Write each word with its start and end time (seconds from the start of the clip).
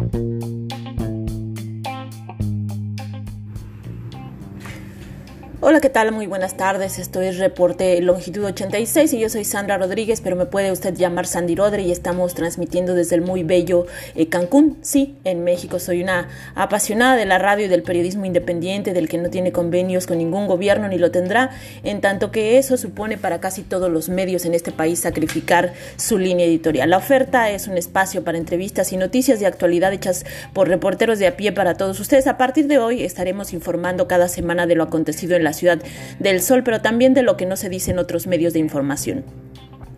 Bye. 0.00 0.39
Hola, 5.70 5.80
¿qué 5.80 5.88
tal? 5.88 6.10
Muy 6.10 6.26
buenas 6.26 6.56
tardes. 6.56 6.98
Esto 6.98 7.20
es 7.20 7.38
Reporte 7.38 8.00
Longitud 8.00 8.44
86 8.44 9.12
y 9.12 9.20
yo 9.20 9.28
soy 9.28 9.44
Sandra 9.44 9.78
Rodríguez, 9.78 10.20
pero 10.20 10.34
me 10.34 10.46
puede 10.46 10.72
usted 10.72 10.96
llamar 10.96 11.28
Sandy 11.28 11.54
Rodri 11.54 11.84
y 11.84 11.92
estamos 11.92 12.34
transmitiendo 12.34 12.92
desde 12.94 13.14
el 13.14 13.22
muy 13.22 13.44
bello 13.44 13.86
eh, 14.16 14.28
Cancún, 14.28 14.78
sí, 14.82 15.16
en 15.22 15.44
México. 15.44 15.78
Soy 15.78 16.02
una 16.02 16.26
apasionada 16.56 17.14
de 17.14 17.24
la 17.24 17.38
radio 17.38 17.66
y 17.66 17.68
del 17.68 17.84
periodismo 17.84 18.24
independiente, 18.24 18.92
del 18.92 19.08
que 19.08 19.18
no 19.18 19.30
tiene 19.30 19.52
convenios 19.52 20.08
con 20.08 20.18
ningún 20.18 20.48
gobierno 20.48 20.88
ni 20.88 20.98
lo 20.98 21.12
tendrá, 21.12 21.50
en 21.84 22.00
tanto 22.00 22.32
que 22.32 22.58
eso 22.58 22.76
supone 22.76 23.16
para 23.16 23.38
casi 23.38 23.62
todos 23.62 23.92
los 23.92 24.08
medios 24.08 24.46
en 24.46 24.54
este 24.54 24.72
país 24.72 24.98
sacrificar 24.98 25.74
su 25.96 26.18
línea 26.18 26.46
editorial. 26.46 26.90
La 26.90 26.96
oferta 26.96 27.48
es 27.48 27.68
un 27.68 27.78
espacio 27.78 28.24
para 28.24 28.38
entrevistas 28.38 28.92
y 28.92 28.96
noticias 28.96 29.38
de 29.38 29.46
actualidad 29.46 29.92
hechas 29.92 30.26
por 30.52 30.66
reporteros 30.66 31.20
de 31.20 31.28
a 31.28 31.36
pie 31.36 31.52
para 31.52 31.76
todos 31.76 32.00
ustedes. 32.00 32.26
A 32.26 32.38
partir 32.38 32.66
de 32.66 32.78
hoy 32.78 33.04
estaremos 33.04 33.52
informando 33.52 34.08
cada 34.08 34.26
semana 34.26 34.66
de 34.66 34.74
lo 34.74 34.82
acontecido 34.82 35.36
en 35.36 35.44
la 35.44 35.59
Ciudad 35.60 35.80
del 36.18 36.42
Sol, 36.42 36.62
pero 36.64 36.80
también 36.80 37.14
de 37.14 37.22
lo 37.22 37.36
que 37.36 37.46
no 37.46 37.56
se 37.56 37.68
dice 37.68 37.92
en 37.92 37.98
otros 37.98 38.26
medios 38.26 38.52
de 38.52 38.58
información. 38.58 39.24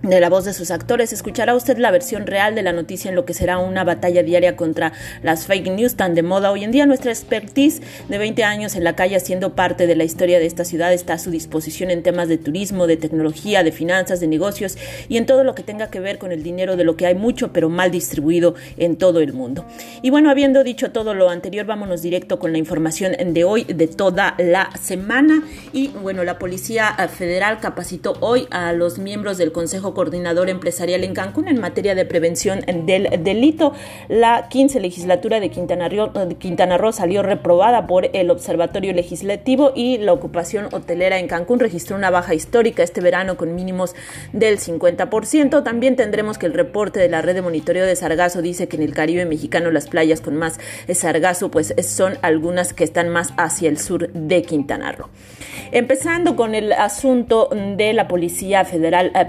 De 0.03 0.19
la 0.19 0.29
voz 0.29 0.45
de 0.45 0.53
sus 0.53 0.73
actores 0.73 1.13
escuchará 1.13 1.55
usted 1.55 1.79
la 1.79 1.93
versión 1.93 2.27
real 2.27 2.57
de 2.57 2.65
la 2.65 2.73
noticia 2.73 3.09
en 3.09 3.15
lo 3.15 3.25
que 3.25 3.35
será 3.35 3.59
una 3.59 3.85
batalla 3.85 4.25
diaria 4.25 4.57
contra 4.57 4.93
las 5.23 5.47
fake 5.47 5.71
news 5.71 5.95
tan 5.95 6.17
de 6.17 6.25
moda 6.25 6.51
hoy 6.51 6.65
en 6.65 6.73
día. 6.73 6.87
Nuestra 6.87 7.13
expertise 7.13 7.83
de 8.09 8.19
20 8.19 8.43
años 8.43 8.75
en 8.75 8.83
la 8.83 8.97
calle 8.97 9.21
siendo 9.21 9.55
parte 9.55 9.87
de 9.87 9.95
la 9.95 10.03
historia 10.03 10.41
de 10.41 10.47
esta 10.47 10.65
ciudad 10.65 10.93
está 10.93 11.13
a 11.13 11.19
su 11.19 11.31
disposición 11.31 11.93
en 11.93 12.03
temas 12.03 12.27
de 12.27 12.37
turismo, 12.37 12.89
de 12.89 12.97
tecnología, 12.97 13.63
de 13.63 13.71
finanzas, 13.71 14.19
de 14.19 14.27
negocios 14.27 14.77
y 15.09 15.19
en 15.19 15.27
todo 15.27 15.45
lo 15.45 15.55
que 15.55 15.63
tenga 15.63 15.89
que 15.89 16.01
ver 16.01 16.19
con 16.19 16.33
el 16.33 16.43
dinero 16.43 16.75
de 16.75 16.83
lo 16.83 16.97
que 16.97 17.07
hay 17.07 17.15
mucho 17.15 17.53
pero 17.53 17.69
mal 17.69 17.93
distribuido 17.93 18.57
en 18.79 18.97
todo 18.97 19.21
el 19.21 19.33
mundo. 19.33 19.65
Y 20.03 20.11
bueno, 20.11 20.31
habiendo 20.31 20.65
dicho 20.65 20.91
todo 20.91 21.15
lo 21.15 21.31
anterior, 21.31 21.65
vámonos 21.65 22.03
directo 22.03 22.41
con 22.41 22.51
la 22.51 22.59
información 22.59 23.13
de 23.25 23.45
hoy 23.45 23.63
de 23.63 23.87
toda 23.87 24.35
la 24.39 24.69
semana. 24.81 25.45
Y 25.73 25.89
bueno, 26.03 26.25
la 26.25 26.41
Policía 26.41 26.97
Federal 27.07 27.61
capacitó 27.61 28.15
hoy 28.19 28.49
a 28.51 28.73
los 28.73 28.99
miembros 28.99 29.39
del 29.39 29.53
Consejo 29.53 29.92
Coordinador 29.95 30.49
Empresarial 30.49 31.05
en 31.05 31.15
Cancún 31.15 31.49
en 31.49 31.61
materia 31.61 31.95
de 31.95 32.05
prevención 32.05 32.61
del 32.87 33.23
delito. 33.23 33.73
La 34.09 34.49
15 34.49 34.81
legislatura 34.81 35.41
de 35.41 35.51
Quintana 35.51 35.89
Roo, 35.89 36.13
Quintana 36.39 36.79
Roo 36.79 36.93
salió 36.93 37.23
reprobada 37.23 37.87
por 37.87 38.11
el 38.13 38.31
Observatorio 38.31 38.93
Legislativo 38.93 39.73
y 39.75 39.99
la 39.99 40.13
ocupación 40.13 40.69
hotelera 40.73 41.19
en 41.19 41.29
Cancún 41.29 41.61
registró 41.61 41.97
una 41.97 42.11
baja 42.11 42.35
histórica 42.35 42.83
este 42.83 43.01
verano 43.01 43.37
con 43.37 43.55
mínimos 43.55 43.95
del 44.33 44.59
50%. 44.59 45.63
También 45.63 45.97
tendremos 45.97 46.39
que 46.39 46.47
el 46.47 46.55
reporte 46.55 47.01
de 47.01 47.09
la 47.09 47.23
red 47.23 47.35
de 47.35 47.43
monitoreo 47.43 47.87
de 47.87 47.97
sargazo 47.97 48.43
dice 48.43 48.69
que 48.69 48.77
en 48.77 48.83
el 48.83 48.95
Caribe 48.95 49.25
mexicano 49.25 49.71
las 49.71 49.89
playas 49.89 50.21
con 50.21 50.37
más 50.37 50.59
sargazo 50.93 51.51
pues 51.51 51.75
son 51.83 52.19
algunas 52.23 52.73
que 52.73 52.85
están 52.85 53.09
más 53.09 53.33
hacia 53.37 53.69
el 53.69 53.79
sur 53.79 54.13
de 54.13 54.43
Quintana 54.43 54.93
Roo. 54.93 55.09
Empezando 55.71 56.37
con 56.37 56.55
el 56.55 56.73
asunto 56.73 57.49
de 57.51 57.93
la 57.93 58.09
Policía 58.09 58.65
Federal 58.65 59.13
eh, 59.15 59.27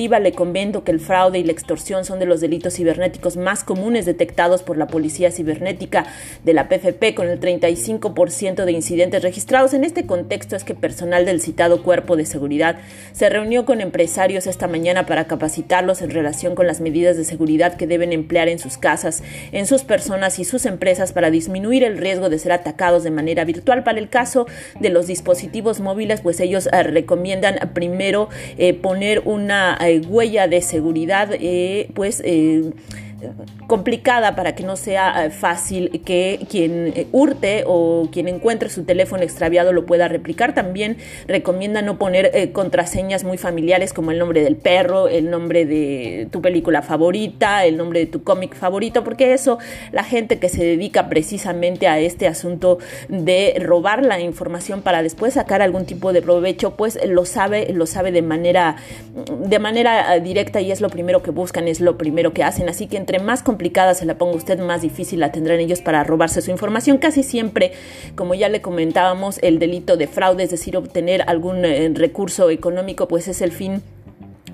Le 0.00 0.32
comento 0.32 0.82
que 0.82 0.92
el 0.92 0.98
fraude 0.98 1.38
y 1.38 1.44
la 1.44 1.52
extorsión 1.52 2.06
son 2.06 2.18
de 2.20 2.24
los 2.24 2.40
delitos 2.40 2.74
cibernéticos 2.74 3.36
más 3.36 3.64
comunes 3.64 4.06
detectados 4.06 4.62
por 4.62 4.78
la 4.78 4.86
Policía 4.86 5.30
Cibernética 5.30 6.06
de 6.42 6.54
la 6.54 6.70
PFP, 6.70 7.14
con 7.14 7.28
el 7.28 7.38
35% 7.38 8.64
de 8.64 8.72
incidentes 8.72 9.22
registrados. 9.22 9.74
En 9.74 9.84
este 9.84 10.06
contexto 10.06 10.56
es 10.56 10.64
que 10.64 10.74
personal 10.74 11.26
del 11.26 11.42
citado 11.42 11.82
Cuerpo 11.82 12.16
de 12.16 12.24
Seguridad 12.24 12.78
se 13.12 13.28
reunió 13.28 13.66
con 13.66 13.82
empresarios 13.82 14.46
esta 14.46 14.68
mañana 14.68 15.04
para 15.04 15.26
capacitarlos 15.26 16.00
en 16.00 16.08
relación 16.08 16.54
con 16.54 16.66
las 16.66 16.80
medidas 16.80 17.18
de 17.18 17.24
seguridad 17.24 17.76
que 17.76 17.86
deben 17.86 18.14
emplear 18.14 18.48
en 18.48 18.58
sus 18.58 18.78
casas, 18.78 19.22
en 19.52 19.66
sus 19.66 19.82
personas 19.82 20.38
y 20.38 20.44
sus 20.44 20.64
empresas 20.64 21.12
para 21.12 21.30
disminuir 21.30 21.84
el 21.84 21.98
riesgo 21.98 22.30
de 22.30 22.38
ser 22.38 22.52
atacados 22.52 23.04
de 23.04 23.10
manera 23.10 23.44
virtual. 23.44 23.84
Para 23.84 23.98
el 23.98 24.08
caso 24.08 24.46
de 24.80 24.88
los 24.88 25.06
dispositivos 25.06 25.80
móviles, 25.80 26.22
pues 26.22 26.40
ellos 26.40 26.70
eh, 26.72 26.82
recomiendan 26.84 27.70
primero 27.74 28.30
eh, 28.56 28.72
poner 28.72 29.20
una 29.26 29.76
eh, 29.80 29.89
huella 29.98 30.46
de 30.46 30.62
seguridad, 30.62 31.30
eh, 31.32 31.88
pues 31.94 32.22
eh, 32.24 32.72
complicada 33.66 34.34
para 34.34 34.54
que 34.54 34.62
no 34.62 34.76
sea 34.76 35.26
eh, 35.26 35.30
fácil 35.30 36.02
que 36.04 36.44
quien 36.50 36.92
eh, 36.94 37.06
hurte 37.12 37.64
o 37.66 38.08
quien 38.10 38.28
encuentre 38.28 38.68
su 38.68 38.84
teléfono 38.84 39.22
extraviado 39.22 39.72
lo 39.72 39.86
pueda 39.86 40.08
replicar. 40.08 40.54
También 40.54 40.96
recomienda 41.26 41.82
no 41.82 41.98
poner 41.98 42.30
eh, 42.34 42.52
contraseñas 42.52 43.24
muy 43.24 43.38
familiares 43.38 43.92
como 43.92 44.10
el 44.10 44.18
nombre 44.18 44.42
del 44.42 44.56
perro, 44.56 45.08
el 45.08 45.30
nombre 45.30 45.66
de 45.66 46.28
tu 46.30 46.40
película 46.40 46.82
favorita, 46.82 47.64
el 47.64 47.76
nombre 47.76 48.00
de 48.00 48.06
tu 48.06 48.22
cómic 48.22 48.54
favorito, 48.54 49.04
porque 49.04 49.32
eso 49.32 49.58
la 49.92 50.04
gente 50.04 50.38
que 50.38 50.48
se 50.48 50.64
dedica 50.64 51.08
precisamente 51.08 51.86
a 51.86 51.98
este 51.98 52.26
asunto 52.26 52.78
de 53.08 53.56
robar 53.60 54.04
la 54.04 54.20
información 54.20 54.82
para 54.82 55.02
después 55.02 55.34
sacar 55.34 55.62
algún 55.62 55.86
tipo 55.86 56.12
de 56.12 56.22
provecho, 56.22 56.76
pues 56.76 56.98
lo 57.06 57.24
sabe, 57.24 57.72
lo 57.72 57.86
sabe 57.86 58.12
de 58.12 58.22
manera 58.22 58.76
de 59.40 59.58
manera 59.58 60.18
directa 60.20 60.60
y 60.60 60.72
es 60.72 60.80
lo 60.80 60.88
primero 60.88 61.22
que 61.22 61.30
buscan, 61.30 61.68
es 61.68 61.80
lo 61.80 61.96
primero 61.98 62.32
que 62.32 62.44
hacen. 62.44 62.68
Así 62.68 62.86
que 62.86 62.96
entre 63.10 63.26
más 63.26 63.42
complicada 63.42 63.94
se 63.94 64.06
la 64.06 64.18
ponga 64.18 64.36
usted, 64.36 64.60
más 64.60 64.82
difícil 64.82 65.18
la 65.18 65.32
tendrán 65.32 65.58
ellos 65.58 65.80
para 65.80 66.04
robarse 66.04 66.42
su 66.42 66.52
información. 66.52 66.98
Casi 66.98 67.24
siempre, 67.24 67.72
como 68.14 68.34
ya 68.34 68.48
le 68.48 68.62
comentábamos, 68.62 69.40
el 69.42 69.58
delito 69.58 69.96
de 69.96 70.06
fraude, 70.06 70.44
es 70.44 70.50
decir, 70.50 70.76
obtener 70.76 71.22
algún 71.26 71.64
eh, 71.64 71.90
recurso 71.92 72.50
económico, 72.50 73.08
pues 73.08 73.26
es 73.26 73.42
el 73.42 73.50
fin 73.50 73.82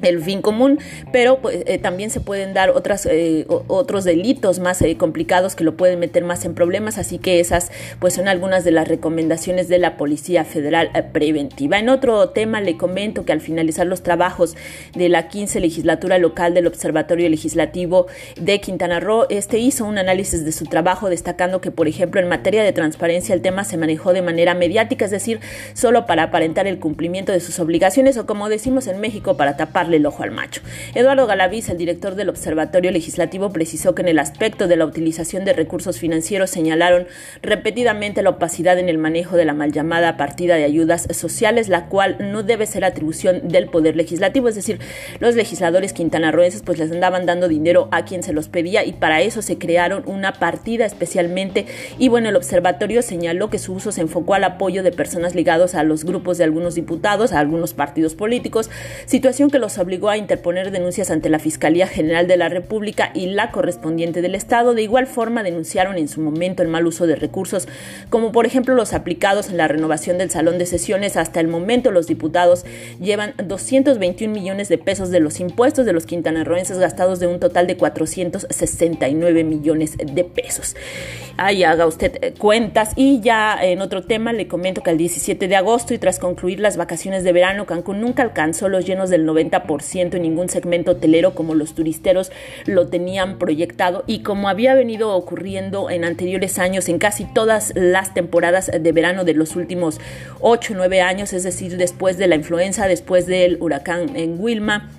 el 0.03 0.23
fin 0.23 0.43
común, 0.43 0.79
pero 1.13 1.39
pues, 1.41 1.63
eh, 1.67 1.79
también 1.79 2.11
se 2.11 2.21
pueden 2.21 2.55
dar 2.55 2.73
eh, 3.11 3.47
otros 3.49 4.05
delitos 4.05 4.59
más 4.59 4.81
eh, 4.83 4.97
complicados 4.97 5.55
que 5.55 5.65
lo 5.65 5.77
pueden 5.77 5.99
meter 5.99 6.25
más 6.25 6.45
en 6.45 6.55
problemas, 6.55 6.99
así 6.99 7.19
que 7.19 7.41
esas 7.41 7.71
pues 8.01 8.15
son 8.15 8.29
algunas 8.29 8.65
de 8.65 8.71
las 8.71 8.89
recomendaciones 8.89 9.69
de 9.69 9.79
la 9.79 9.97
Policía 9.97 10.45
Federal 10.45 10.91
Preventiva. 11.13 11.79
En 11.79 11.89
otro 11.89 12.31
tema 12.31 12.61
le 12.61 12.77
comento 12.77 13.25
que 13.25 13.33
al 13.33 13.41
finalizar 13.41 13.87
los 13.87 14.03
trabajos 14.03 14.57
de 14.95 15.09
la 15.09 15.29
15 15.29 15.61
legislatura 15.61 16.19
local 16.19 16.55
del 16.55 16.67
Observatorio 16.67 17.29
Legislativo 17.29 18.07
de 18.41 18.61
Quintana 18.61 19.01
Roo, 19.01 19.27
este 19.31 19.59
hizo 19.59 19.85
un 19.85 19.99
análisis 19.99 20.45
de 20.45 20.53
su 20.53 20.67
trabajo 20.67 21.09
destacando 21.09 21.61
que 21.61 21.71
por 21.71 21.89
ejemplo 21.89 22.21
en 22.21 22.29
materia 22.29 22.63
de 22.63 22.73
transparencia 22.73 23.35
el 23.35 23.43
tema 23.43 23.65
se 23.65 23.77
manejó 23.77 24.13
de 24.13 24.23
manera 24.23 24.55
mediática, 24.55 25.05
es 25.05 25.11
decir, 25.11 25.41
solo 25.75 26.07
para 26.07 26.25
aparentar 26.25 26.67
el 26.67 26.79
cumplimiento 26.79 27.33
de 27.33 27.41
sus 27.41 27.59
obligaciones 27.59 28.17
o 28.17 28.27
como 28.27 28.49
decimos 28.49 28.87
en 28.87 29.01
México 29.01 29.37
para 29.37 29.57
tapar 29.57 29.86
el 29.95 30.07
ojo 30.07 30.23
al 30.23 30.33
macho. 30.33 30.61
Eduardo 30.95 31.27
Galaviz, 31.27 31.69
el 31.69 31.79
director 31.79 32.17
del 32.17 32.29
Observatorio 32.29 32.91
Legislativo, 32.91 33.53
precisó 33.53 33.95
que 33.95 34.03
en 34.03 34.09
el 34.09 34.19
aspecto 34.19 34.67
de 34.67 34.77
la 34.77 34.85
utilización 34.85 35.45
de 35.45 35.53
recursos 35.53 35.99
financieros 35.99 36.51
señalaron 36.51 37.07
repetidamente 37.43 38.23
la 38.23 38.31
opacidad 38.31 38.79
en 38.79 38.89
el 38.89 38.99
manejo 38.99 39.37
de 39.37 39.45
la 39.45 39.55
mal 39.55 39.73
llamada 39.73 40.17
partida 40.17 40.57
de 40.57 40.65
ayudas 40.65 41.07
sociales, 41.13 41.69
la 41.69 41.87
cual 41.87 42.17
no 42.19 42.43
debe 42.43 42.67
ser 42.67 42.85
atribución 42.85 43.49
del 43.49 43.69
Poder 43.69 43.97
Legislativo, 43.97 44.49
es 44.49 44.55
decir, 44.55 44.81
los 45.21 45.35
legisladores 45.35 45.93
quintanarroenses 45.93 46.63
pues 46.63 46.79
les 46.79 46.91
andaban 46.91 47.27
dando 47.27 47.49
dinero 47.49 47.89
a 47.93 48.05
quien 48.05 48.23
se 48.23 48.33
los 48.33 48.49
pedía 48.49 48.85
y 48.85 48.93
para 48.93 49.23
eso 49.23 49.43
se 49.43 49.59
crearon 49.59 50.03
una 50.07 50.33
partida 50.33 50.85
especialmente 50.85 51.67
y 51.99 52.09
bueno, 52.09 52.29
el 52.29 52.37
observatorio 52.37 53.03
señaló 53.03 53.51
que 53.51 53.59
su 53.59 53.75
uso 53.75 53.93
se 53.93 54.01
enfocó 54.01 54.35
al 54.35 54.45
apoyo 54.45 54.83
de 54.83 54.93
personas 54.93 55.35
ligados 55.35 55.75
a 55.75 55.83
los 55.83 56.05
grupos 56.05 56.39
de 56.39 56.45
algunos 56.45 56.75
diputados, 56.75 57.33
a 57.33 57.41
algunos 57.41 57.75
partidos 57.75 58.15
políticos, 58.15 58.71
situación 59.07 59.51
que 59.51 59.59
los 59.59 59.76
obligó 59.79 60.09
a 60.09 60.17
interponer 60.17 60.71
denuncias 60.71 61.11
ante 61.11 61.29
la 61.29 61.39
Fiscalía 61.39 61.87
General 61.87 62.27
de 62.27 62.37
la 62.37 62.49
República 62.49 63.11
y 63.15 63.27
la 63.27 63.51
correspondiente 63.51 64.23
del 64.23 64.35
Estado. 64.35 64.75
De 64.75 64.83
igual 64.83 65.07
forma, 65.07 65.43
denunciaron 65.43 65.99
en 65.99 66.09
su 66.09 66.21
momento 66.21 66.63
el 66.63 66.69
mal 66.69 66.87
uso 66.87 67.07
de 67.07 67.17
recursos, 67.17 67.69
como 68.11 68.33
por 68.33 68.47
ejemplo 68.47 68.75
los 68.75 68.93
aplicados 68.93 69.49
en 69.49 69.57
la 69.57 69.69
renovación 69.69 70.19
del 70.19 70.31
Salón 70.31 70.59
de 70.59 70.67
Sesiones. 70.67 71.17
Hasta 71.17 71.41
el 71.41 71.49
momento, 71.49 71.91
los 71.91 72.07
diputados 72.07 72.65
llevan 73.01 73.35
221 73.43 74.33
millones 74.33 74.69
de 74.69 74.79
pesos 74.79 75.11
de 75.11 75.21
los 75.21 75.41
impuestos 75.41 75.87
de 75.87 75.93
los 75.93 76.07
quintanarroenses 76.07 76.79
gastados 76.79 77.21
de 77.21 77.27
un 77.27 77.41
total 77.41 77.67
de 77.67 77.77
469 77.77 79.45
millones 79.45 79.97
de 79.97 80.25
pesos. 80.25 80.77
Ahí 81.37 81.65
haga 81.65 81.87
usted 81.87 82.19
eh, 82.23 82.35
cuentas. 82.37 82.93
Y 82.97 83.21
ya 83.21 83.59
en 83.63 83.81
otro 83.81 84.03
tema, 84.05 84.33
le 84.33 84.49
comento 84.49 84.83
que 84.83 84.91
el 84.91 84.99
17 84.99 85.49
de 85.49 85.57
agosto 85.57 85.93
y 85.95 85.99
tras 85.99 86.19
concluir 86.19 86.61
las 86.61 86.77
vacaciones 86.77 87.25
de 87.25 87.33
verano, 87.33 87.67
Cancún 87.67 88.01
nunca 88.01 88.23
alcanzó 88.23 88.69
los 88.69 88.87
llenos 88.87 89.11
del 89.11 89.27
90% 89.27 89.66
en 89.69 90.23
ningún 90.23 90.49
segmento 90.49 90.93
hotelero 90.93 91.35
como 91.35 91.55
los 91.55 91.75
turisteros 91.75 92.33
lo 92.67 92.89
tenían 92.89 93.39
proyectado. 93.39 94.05
Y 94.07 94.21
como 94.21 94.49
había 94.49 94.75
venido 94.75 95.15
ocurriendo 95.15 95.91
en 95.91 96.05
anteriores 96.05 96.59
años 96.59 96.89
en 96.89 96.99
casi 96.99 97.25
todas 97.25 97.73
las 97.75 98.15
temporadas 98.15 98.71
de 98.73 98.93
verano 98.93 99.25
de 99.25 99.35
los 99.35 99.57
últimos 99.57 100.01
8 100.41 100.73
o 100.73 100.77
9 100.77 101.01
años, 101.01 101.33
es 101.33 101.43
decir, 101.43 101.77
después 101.77 102.19
de 102.19 102.29
la 102.29 102.37
influenza, 102.37 102.89
después 102.89 103.27
del 103.27 103.59
huracán 103.61 104.17
en 104.17 104.41
Wilma 104.41 104.91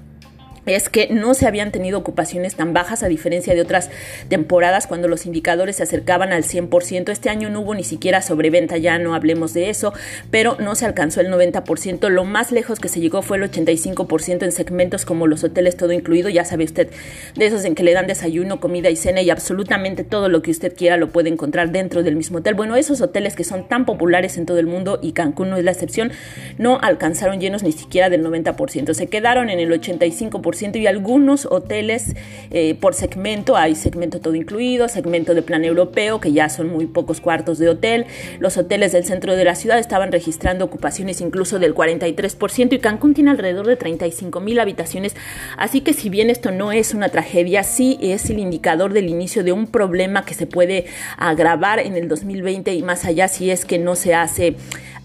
es 0.67 0.89
que 0.89 1.07
no 1.09 1.33
se 1.33 1.47
habían 1.47 1.71
tenido 1.71 1.97
ocupaciones 1.97 2.55
tan 2.55 2.73
bajas 2.73 3.03
a 3.03 3.07
diferencia 3.07 3.55
de 3.55 3.61
otras 3.61 3.89
temporadas 4.29 4.85
cuando 4.85 5.07
los 5.07 5.25
indicadores 5.25 5.77
se 5.77 5.83
acercaban 5.83 6.33
al 6.33 6.43
100%. 6.43 7.09
Este 7.09 7.29
año 7.29 7.49
no 7.49 7.61
hubo 7.61 7.73
ni 7.73 7.83
siquiera 7.83 8.21
sobreventa, 8.21 8.77
ya 8.77 8.99
no 8.99 9.15
hablemos 9.15 9.53
de 9.53 9.69
eso, 9.69 9.93
pero 10.29 10.57
no 10.59 10.75
se 10.75 10.85
alcanzó 10.85 11.21
el 11.21 11.31
90%. 11.31 12.09
Lo 12.09 12.25
más 12.25 12.51
lejos 12.51 12.79
que 12.79 12.89
se 12.89 12.99
llegó 12.99 13.21
fue 13.21 13.37
el 13.37 13.43
85% 13.43 14.43
en 14.43 14.51
segmentos 14.51 15.05
como 15.05 15.27
los 15.27 15.43
hoteles 15.43 15.77
todo 15.77 15.93
incluido, 15.93 16.29
ya 16.29 16.43
sabe 16.43 16.65
usted, 16.65 16.89
de 17.35 17.45
esos 17.45 17.63
en 17.65 17.75
que 17.75 17.83
le 17.83 17.93
dan 17.93 18.07
desayuno, 18.07 18.59
comida 18.59 18.89
y 18.89 18.95
cena 18.95 19.21
y 19.21 19.29
absolutamente 19.29 20.03
todo 20.03 20.29
lo 20.29 20.41
que 20.41 20.51
usted 20.51 20.75
quiera 20.75 20.97
lo 20.97 21.09
puede 21.09 21.29
encontrar 21.29 21.71
dentro 21.71 22.03
del 22.03 22.15
mismo 22.15 22.39
hotel. 22.39 22.55
Bueno, 22.55 22.75
esos 22.75 23.01
hoteles 23.01 23.35
que 23.35 23.43
son 23.43 23.67
tan 23.67 23.85
populares 23.85 24.37
en 24.37 24.45
todo 24.45 24.59
el 24.59 24.67
mundo 24.67 24.99
y 25.01 25.13
Cancún 25.13 25.49
no 25.49 25.57
es 25.57 25.63
la 25.63 25.71
excepción, 25.71 26.11
no 26.57 26.79
alcanzaron 26.81 27.39
llenos 27.39 27.63
ni 27.63 27.71
siquiera 27.71 28.09
del 28.09 28.25
90%. 28.25 28.93
Se 28.93 29.07
quedaron 29.07 29.49
en 29.49 29.59
el 29.59 29.71
85% 29.71 30.56
y 30.61 30.87
algunos 30.87 31.45
hoteles 31.45 32.15
eh, 32.49 32.75
por 32.75 32.93
segmento, 32.93 33.55
hay 33.55 33.75
segmento 33.75 34.19
todo 34.19 34.35
incluido, 34.35 34.87
segmento 34.87 35.33
de 35.35 35.41
plan 35.41 35.63
europeo, 35.63 36.19
que 36.19 36.31
ya 36.31 36.49
son 36.49 36.69
muy 36.69 36.87
pocos 36.87 37.21
cuartos 37.21 37.59
de 37.59 37.69
hotel. 37.69 38.05
Los 38.39 38.57
hoteles 38.57 38.91
del 38.91 39.05
centro 39.05 39.35
de 39.35 39.43
la 39.43 39.55
ciudad 39.55 39.77
estaban 39.77 40.11
registrando 40.11 40.65
ocupaciones 40.65 41.21
incluso 41.21 41.59
del 41.59 41.75
43% 41.75 42.73
y 42.73 42.79
Cancún 42.79 43.13
tiene 43.13 43.31
alrededor 43.31 43.67
de 43.67 43.75
35 43.75 44.39
mil 44.39 44.59
habitaciones. 44.59 45.15
Así 45.57 45.81
que 45.81 45.93
si 45.93 46.09
bien 46.09 46.29
esto 46.29 46.51
no 46.51 46.71
es 46.71 46.93
una 46.93 47.09
tragedia, 47.09 47.63
sí 47.63 47.97
es 48.01 48.29
el 48.29 48.39
indicador 48.39 48.93
del 48.93 49.09
inicio 49.09 49.43
de 49.43 49.51
un 49.51 49.67
problema 49.67 50.25
que 50.25 50.33
se 50.33 50.47
puede 50.47 50.85
agravar 51.17 51.79
en 51.79 51.95
el 51.95 52.07
2020 52.07 52.73
y 52.73 52.81
más 52.81 53.05
allá 53.05 53.27
si 53.27 53.51
es 53.51 53.65
que 53.65 53.77
no 53.77 53.95
se 53.95 54.15
hace 54.15 54.55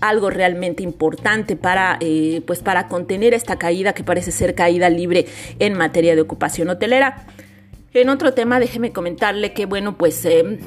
algo 0.03 0.29
realmente 0.29 0.83
importante 0.83 1.57
para, 1.57 1.97
eh, 2.01 2.43
pues 2.47 2.61
para 2.61 2.89
contener 2.89 3.33
esta 3.33 3.57
caída 3.57 3.95
que 3.95 4.05
parece 4.05 4.33
ser 4.33 4.55
caída 4.55 4.91
libre 4.91 5.27
en 5.59 5.75
materia 5.75 6.15
de 6.15 6.21
ocupación 6.21 6.69
hotelera. 6.69 7.27
En 7.95 8.09
otro 8.09 8.35
tema, 8.35 8.61
déjeme 8.61 8.93
comentarle 8.93 9.53
que, 9.55 9.65
bueno, 9.67 9.97
pues... 9.97 10.25
Eh, 10.25 10.59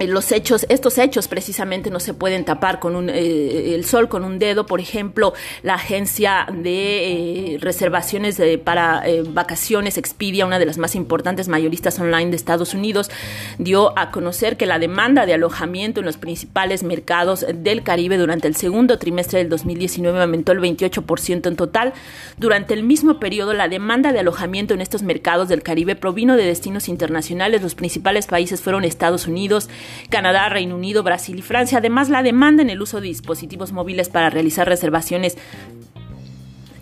los 0.00 0.32
hechos, 0.32 0.66
estos 0.68 0.98
hechos 0.98 1.28
precisamente 1.28 1.90
no 1.90 2.00
se 2.00 2.12
pueden 2.12 2.44
tapar 2.44 2.80
con 2.80 2.96
un, 2.96 3.08
eh, 3.08 3.74
el 3.74 3.84
sol 3.84 4.08
con 4.08 4.24
un 4.24 4.38
dedo. 4.38 4.66
Por 4.66 4.80
ejemplo, 4.80 5.32
la 5.62 5.74
agencia 5.74 6.46
de 6.52 7.54
eh, 7.54 7.58
reservaciones 7.60 8.40
para 8.64 9.06
eh, 9.08 9.22
vacaciones 9.22 9.96
Expedia, 9.96 10.46
una 10.46 10.58
de 10.58 10.66
las 10.66 10.78
más 10.78 10.94
importantes 10.94 11.48
mayoristas 11.48 11.98
online 11.98 12.30
de 12.30 12.36
Estados 12.36 12.74
Unidos, 12.74 13.10
dio 13.58 13.98
a 13.98 14.10
conocer 14.10 14.56
que 14.56 14.66
la 14.66 14.78
demanda 14.78 15.26
de 15.26 15.34
alojamiento 15.34 16.00
en 16.00 16.06
los 16.06 16.18
principales 16.18 16.82
mercados 16.82 17.46
del 17.54 17.82
Caribe 17.82 18.18
durante 18.18 18.48
el 18.48 18.56
segundo 18.56 18.98
trimestre 18.98 19.38
del 19.38 19.48
2019 19.48 20.20
aumentó 20.20 20.52
el 20.52 20.60
28% 20.60 21.46
en 21.46 21.56
total. 21.56 21.92
Durante 22.36 22.74
el 22.74 22.82
mismo 22.82 23.18
periodo, 23.18 23.54
la 23.54 23.68
demanda 23.68 24.12
de 24.12 24.20
alojamiento 24.20 24.74
en 24.74 24.80
estos 24.80 25.02
mercados 25.02 25.48
del 25.48 25.62
Caribe 25.62 25.96
provino 25.96 26.36
de 26.36 26.44
destinos 26.44 26.88
internacionales. 26.88 27.62
Los 27.62 27.74
principales 27.74 28.26
países 28.26 28.60
fueron 28.60 28.84
Estados 28.84 29.26
Unidos, 29.26 29.68
Canadá, 30.10 30.48
Reino 30.48 30.76
Unido, 30.76 31.02
Brasil 31.02 31.38
y 31.38 31.42
Francia. 31.42 31.78
Además, 31.78 32.08
la 32.08 32.22
demanda 32.22 32.62
en 32.62 32.70
el 32.70 32.80
uso 32.80 33.00
de 33.00 33.08
dispositivos 33.08 33.72
móviles 33.72 34.08
para 34.08 34.30
realizar 34.30 34.68
reservaciones 34.68 35.36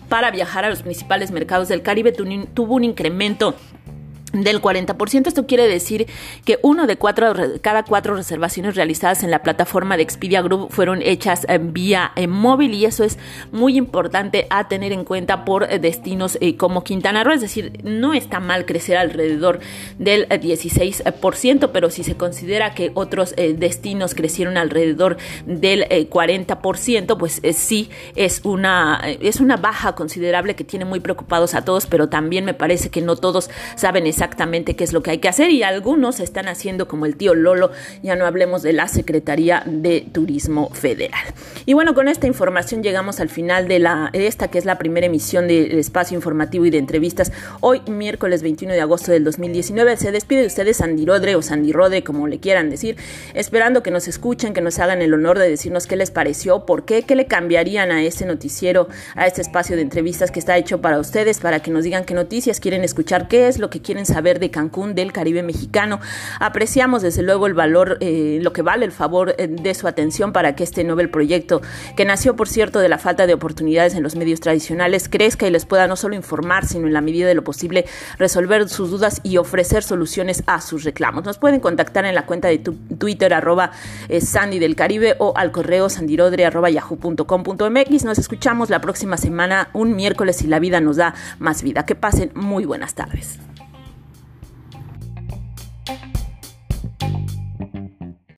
para 0.09 0.31
viajar 0.31 0.65
a 0.65 0.69
los 0.69 0.83
principales 0.83 1.31
mercados 1.31 1.67
del 1.67 1.81
Caribe 1.81 2.11
tuvo 2.11 2.75
un 2.75 2.83
incremento 2.83 3.55
del 4.43 4.61
40%. 4.61 5.27
Esto 5.27 5.45
quiere 5.45 5.67
decir 5.67 6.07
que 6.43 6.59
uno 6.61 6.87
de 6.87 6.97
cuatro, 6.97 7.33
cada 7.61 7.83
cuatro 7.83 8.15
reservaciones 8.15 8.75
realizadas 8.75 9.23
en 9.23 9.31
la 9.31 9.41
plataforma 9.41 9.97
de 9.97 10.03
Expedia 10.03 10.41
Group 10.41 10.71
fueron 10.71 11.01
hechas 11.01 11.45
eh, 11.47 11.59
vía 11.61 12.11
eh, 12.15 12.27
móvil 12.27 12.73
y 12.73 12.85
eso 12.85 13.03
es 13.03 13.17
muy 13.51 13.77
importante 13.77 14.47
a 14.49 14.67
tener 14.67 14.91
en 14.91 15.05
cuenta 15.05 15.45
por 15.45 15.63
eh, 15.63 15.79
destinos 15.79 16.37
como 16.57 16.83
Quintana 16.83 17.23
Roo. 17.23 17.33
Es 17.33 17.41
decir, 17.41 17.79
no 17.83 18.13
está 18.13 18.39
mal 18.39 18.65
crecer 18.65 18.97
alrededor 18.97 19.59
del 19.97 20.27
16%, 20.27 21.69
pero 21.71 21.89
si 21.89 22.03
se 22.03 22.15
considera 22.15 22.73
que 22.73 22.91
otros 22.93 23.33
destinos 23.35 24.15
crecieron 24.15 24.57
alrededor 24.57 25.17
del 25.45 25.85
40%, 25.89 27.17
pues 27.17 27.41
sí 27.53 27.89
es 28.15 28.41
una, 28.43 29.01
es 29.03 29.39
una 29.39 29.57
baja 29.57 29.95
considerable 29.95 30.55
que 30.55 30.63
tiene 30.63 30.85
muy 30.85 30.99
preocupados 30.99 31.53
a 31.53 31.63
todos, 31.63 31.85
pero 31.85 32.09
también 32.09 32.45
me 32.45 32.53
parece 32.53 32.89
que 32.89 33.01
no 33.01 33.15
todos 33.15 33.49
saben 33.75 34.07
exactamente 34.07 34.24
exactamente 34.25 34.75
qué 34.75 34.83
es 34.83 34.91
lo 34.91 35.03
que 35.03 35.11
hay 35.11 35.19
que 35.19 35.29
hacer 35.29 35.51
y 35.51 35.61
algunos 35.61 36.19
están 36.19 36.47
haciendo 36.47 36.87
como 36.87 37.05
el 37.05 37.15
tío 37.15 37.35
Lolo, 37.35 37.69
ya 38.01 38.15
no 38.15 38.25
hablemos 38.25 38.63
de 38.63 38.73
la 38.73 38.87
Secretaría 38.87 39.61
de 39.67 40.03
Turismo 40.11 40.71
Federal. 40.71 41.23
Y 41.67 41.73
bueno, 41.73 41.93
con 41.93 42.07
esta 42.07 42.25
información 42.25 42.81
llegamos 42.81 43.19
al 43.19 43.29
final 43.29 43.67
de 43.67 43.77
la 43.77 44.09
esta 44.13 44.47
que 44.47 44.57
es 44.57 44.65
la 44.65 44.79
primera 44.79 45.05
emisión 45.05 45.47
del 45.47 45.77
espacio 45.77 46.15
informativo 46.15 46.65
y 46.65 46.71
de 46.71 46.79
entrevistas 46.79 47.31
hoy 47.61 47.81
miércoles 47.87 48.41
21 48.41 48.73
de 48.73 48.81
agosto 48.81 49.11
del 49.11 49.23
2019. 49.23 49.95
Se 49.97 50.11
despide 50.11 50.41
de 50.41 50.47
ustedes 50.47 50.77
Sandy 50.77 51.05
Rodre 51.05 51.35
o 51.35 51.43
Sandy 51.43 51.71
Rode, 51.71 52.03
como 52.03 52.27
le 52.27 52.39
quieran 52.39 52.71
decir, 52.71 52.97
esperando 53.35 53.83
que 53.83 53.91
nos 53.91 54.07
escuchen, 54.07 54.55
que 54.55 54.61
nos 54.61 54.79
hagan 54.79 55.03
el 55.03 55.13
honor 55.13 55.37
de 55.37 55.47
decirnos 55.47 55.85
qué 55.85 55.97
les 55.97 56.09
pareció, 56.09 56.65
por 56.65 56.85
qué, 56.85 57.03
qué 57.03 57.15
le 57.15 57.27
cambiarían 57.27 57.91
a 57.91 58.01
este 58.01 58.25
noticiero, 58.25 58.87
a 59.13 59.27
este 59.27 59.43
espacio 59.43 59.75
de 59.75 59.83
entrevistas 59.83 60.31
que 60.31 60.39
está 60.39 60.57
hecho 60.57 60.81
para 60.81 60.97
ustedes, 60.97 61.39
para 61.39 61.59
que 61.59 61.69
nos 61.69 61.83
digan 61.83 62.05
qué 62.05 62.15
noticias 62.15 62.59
quieren 62.59 62.83
escuchar, 62.83 63.27
qué 63.27 63.47
es 63.47 63.59
lo 63.59 63.69
que 63.69 63.81
quieren 63.81 64.04
saber 64.05 64.39
de 64.39 64.51
Cancún, 64.51 64.95
del 64.95 65.11
Caribe 65.11 65.43
mexicano. 65.43 65.99
Apreciamos 66.39 67.01
desde 67.01 67.23
luego 67.23 67.47
el 67.47 67.53
valor, 67.53 67.97
eh, 68.01 68.39
lo 68.41 68.53
que 68.53 68.61
vale 68.61 68.85
el 68.85 68.91
favor 68.91 69.35
eh, 69.37 69.47
de 69.47 69.73
su 69.73 69.87
atención 69.87 70.33
para 70.33 70.55
que 70.55 70.63
este 70.63 70.83
Nobel 70.83 71.09
proyecto, 71.09 71.61
que 71.95 72.05
nació 72.05 72.35
por 72.35 72.47
cierto 72.47 72.79
de 72.79 72.89
la 72.89 72.97
falta 72.97 73.27
de 73.27 73.33
oportunidades 73.33 73.95
en 73.95 74.03
los 74.03 74.15
medios 74.15 74.39
tradicionales, 74.39 75.09
crezca 75.09 75.47
y 75.47 75.51
les 75.51 75.65
pueda 75.65 75.87
no 75.87 75.95
solo 75.95 76.15
informar, 76.15 76.65
sino 76.65 76.87
en 76.87 76.93
la 76.93 77.01
medida 77.01 77.27
de 77.27 77.35
lo 77.35 77.43
posible 77.43 77.85
resolver 78.17 78.67
sus 78.69 78.91
dudas 78.91 79.21
y 79.23 79.37
ofrecer 79.37 79.83
soluciones 79.83 80.43
a 80.47 80.61
sus 80.61 80.83
reclamos. 80.83 81.25
Nos 81.25 81.37
pueden 81.37 81.59
contactar 81.59 82.05
en 82.05 82.15
la 82.15 82.25
cuenta 82.25 82.47
de 82.47 82.59
Twitter 82.59 83.33
arroba 83.33 83.71
eh, 84.09 84.21
Sandy 84.21 84.59
del 84.59 84.75
Caribe 84.75 85.15
o 85.19 85.33
al 85.35 85.51
correo 85.51 85.89
sandirodre 85.89 86.45
arroba 86.45 86.69
yahoo.com.mx. 86.69 88.03
Nos 88.03 88.19
escuchamos 88.19 88.69
la 88.69 88.81
próxima 88.81 89.17
semana, 89.17 89.69
un 89.73 89.95
miércoles 89.95 90.41
y 90.41 90.47
la 90.47 90.59
vida 90.59 90.81
nos 90.81 90.97
da 90.97 91.13
más 91.39 91.63
vida. 91.63 91.85
Que 91.85 91.95
pasen 91.95 92.31
muy 92.35 92.65
buenas 92.65 92.95
tardes. 92.95 93.39